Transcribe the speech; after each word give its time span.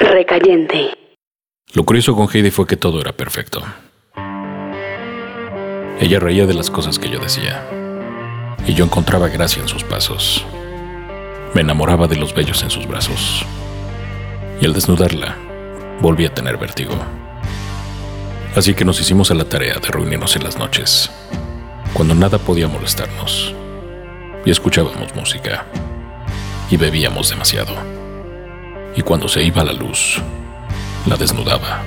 Recayente. 0.00 0.94
Lo 1.74 1.84
curioso 1.84 2.14
con 2.14 2.28
Heidi 2.32 2.50
fue 2.50 2.66
que 2.66 2.76
todo 2.76 3.00
era 3.00 3.12
perfecto. 3.12 3.62
Ella 6.00 6.20
reía 6.20 6.46
de 6.46 6.54
las 6.54 6.70
cosas 6.70 6.98
que 6.98 7.10
yo 7.10 7.18
decía, 7.18 7.64
y 8.66 8.74
yo 8.74 8.84
encontraba 8.84 9.28
gracia 9.28 9.60
en 9.60 9.68
sus 9.68 9.82
pasos. 9.82 10.46
Me 11.54 11.62
enamoraba 11.62 12.06
de 12.06 12.16
los 12.16 12.32
bellos 12.32 12.62
en 12.62 12.70
sus 12.70 12.86
brazos, 12.86 13.44
y 14.60 14.66
al 14.66 14.72
desnudarla, 14.72 15.36
volví 16.00 16.24
a 16.26 16.32
tener 16.34 16.56
vértigo. 16.56 16.94
Así 18.54 18.74
que 18.74 18.84
nos 18.84 19.00
hicimos 19.00 19.30
a 19.30 19.34
la 19.34 19.48
tarea 19.48 19.74
de 19.74 19.88
reunirnos 19.88 20.36
en 20.36 20.44
las 20.44 20.58
noches, 20.58 21.10
cuando 21.92 22.14
nada 22.14 22.38
podía 22.38 22.68
molestarnos, 22.68 23.52
y 24.44 24.50
escuchábamos 24.50 25.14
música, 25.16 25.66
y 26.70 26.76
bebíamos 26.76 27.30
demasiado. 27.30 27.74
Y 28.98 29.02
cuando 29.02 29.28
se 29.28 29.44
iba 29.44 29.62
la 29.62 29.72
luz, 29.72 30.20
la 31.06 31.16
desnudaba, 31.16 31.84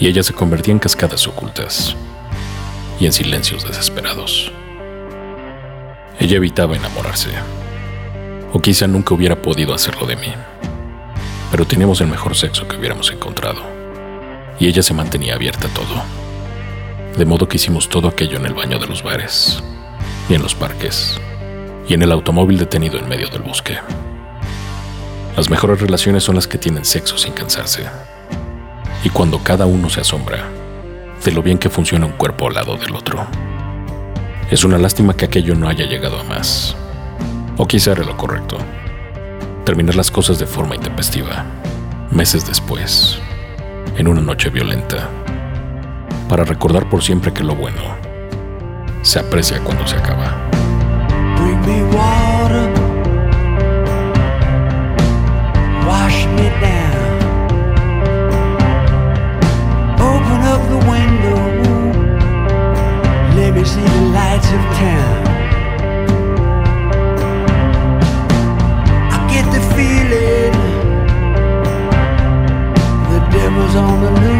y 0.00 0.08
ella 0.08 0.24
se 0.24 0.32
convertía 0.32 0.72
en 0.72 0.80
cascadas 0.80 1.28
ocultas 1.28 1.94
y 2.98 3.06
en 3.06 3.12
silencios 3.12 3.62
desesperados. 3.62 4.50
Ella 6.18 6.38
evitaba 6.38 6.74
enamorarse, 6.74 7.30
o 8.52 8.58
quizá 8.58 8.88
nunca 8.88 9.14
hubiera 9.14 9.40
podido 9.40 9.72
hacerlo 9.72 10.08
de 10.08 10.16
mí, 10.16 10.32
pero 11.52 11.64
teníamos 11.64 12.00
el 12.00 12.08
mejor 12.08 12.34
sexo 12.34 12.66
que 12.66 12.76
hubiéramos 12.76 13.12
encontrado, 13.12 13.62
y 14.58 14.66
ella 14.66 14.82
se 14.82 14.94
mantenía 14.94 15.36
abierta 15.36 15.68
a 15.68 15.70
todo, 15.70 16.02
de 17.16 17.24
modo 17.26 17.46
que 17.46 17.58
hicimos 17.58 17.88
todo 17.88 18.08
aquello 18.08 18.38
en 18.38 18.46
el 18.46 18.54
baño 18.54 18.80
de 18.80 18.88
los 18.88 19.04
bares, 19.04 19.62
y 20.28 20.34
en 20.34 20.42
los 20.42 20.56
parques, 20.56 21.20
y 21.88 21.94
en 21.94 22.02
el 22.02 22.10
automóvil 22.10 22.58
detenido 22.58 22.98
en 22.98 23.08
medio 23.08 23.28
del 23.28 23.42
bosque. 23.42 23.78
Las 25.38 25.50
mejores 25.50 25.80
relaciones 25.80 26.24
son 26.24 26.34
las 26.34 26.48
que 26.48 26.58
tienen 26.58 26.84
sexo 26.84 27.16
sin 27.16 27.32
cansarse, 27.32 27.84
y 29.04 29.08
cuando 29.08 29.38
cada 29.38 29.66
uno 29.66 29.88
se 29.88 30.00
asombra 30.00 30.48
de 31.24 31.30
lo 31.30 31.44
bien 31.44 31.58
que 31.58 31.70
funciona 31.70 32.06
un 32.06 32.12
cuerpo 32.14 32.48
al 32.48 32.54
lado 32.54 32.76
del 32.76 32.92
otro. 32.96 33.24
Es 34.50 34.64
una 34.64 34.78
lástima 34.78 35.14
que 35.14 35.26
aquello 35.26 35.54
no 35.54 35.68
haya 35.68 35.86
llegado 35.86 36.18
a 36.18 36.24
más. 36.24 36.74
O 37.56 37.68
quizá 37.68 37.92
era 37.92 38.02
lo 38.02 38.16
correcto. 38.16 38.58
Terminar 39.64 39.94
las 39.94 40.10
cosas 40.10 40.40
de 40.40 40.46
forma 40.46 40.74
intempestiva, 40.74 41.46
meses 42.10 42.44
después, 42.44 43.20
en 43.96 44.08
una 44.08 44.20
noche 44.20 44.50
violenta, 44.50 45.08
para 46.28 46.42
recordar 46.42 46.90
por 46.90 47.04
siempre 47.04 47.32
que 47.32 47.44
lo 47.44 47.54
bueno 47.54 47.80
se 49.02 49.20
aprecia 49.20 49.60
cuando 49.60 49.86
se 49.86 49.94
acaba. 49.94 50.36
Lights 63.66 64.46
of 64.46 64.62
town. 64.78 65.26
I 69.10 69.18
get 69.32 69.46
the 69.52 69.60
feeling 69.74 70.52
the 73.10 73.20
devil's 73.32 73.74
on 73.74 74.00
the 74.02 74.10
loose. 74.20 74.37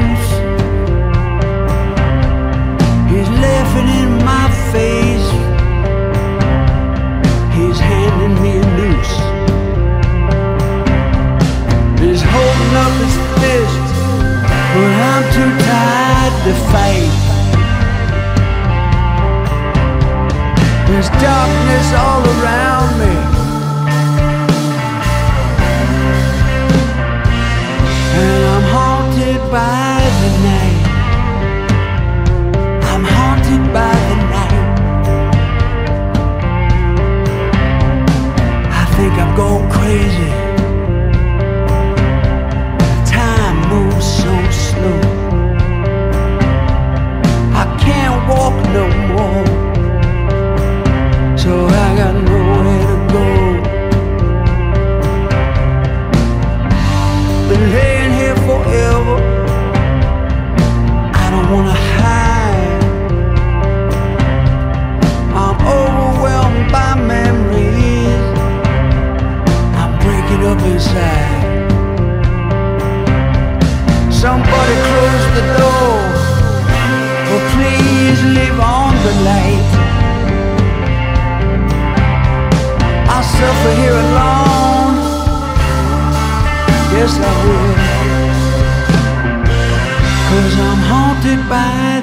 Darkness 21.21 21.93
all 21.95 22.23
around 22.35 22.91
me. 23.01 23.15
And 28.21 28.43
I'm 28.55 28.67
haunted 28.75 29.41
by 29.51 29.99
the 30.23 30.31
night. 30.49 30.83
I'm 32.91 33.05
haunted 33.05 33.65
by 33.73 33.97
the 34.09 34.17
night. 34.37 34.67
I 38.81 38.85
think 38.97 39.13
I'm 39.15 39.33
going 39.37 39.71
crazy. 39.71 40.48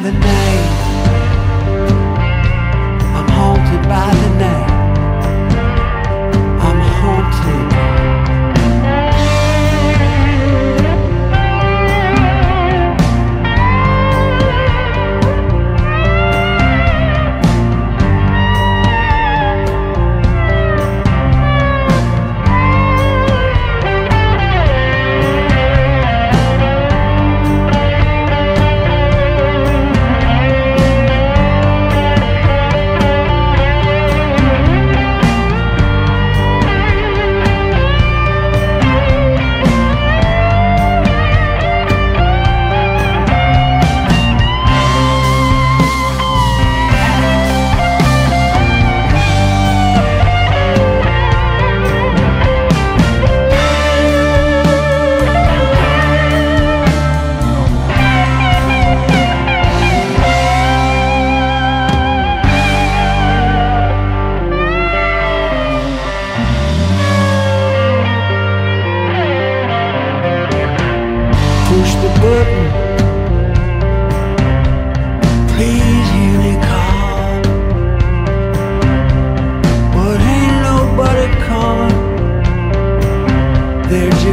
The 0.05 0.11
night. 0.11 0.34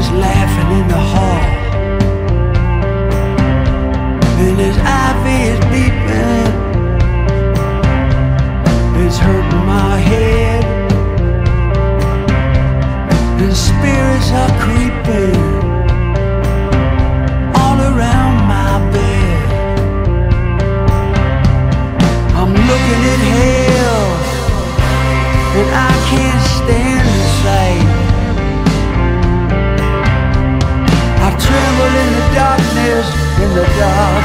They're 0.03 0.19
laughing 0.19 0.71
in 0.79 0.89
the 0.89 1.03
hall. 1.13 1.43
And 4.43 4.59
his 4.59 4.77
IV 4.77 5.25
is 5.51 5.61
beeping. 5.71 6.53
It's 9.05 9.19
hurting 9.19 9.67
my 9.67 9.97
head. 9.99 10.65
And 13.43 13.57
spirits 13.57 14.31
are 14.33 14.62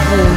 home. 0.08 0.37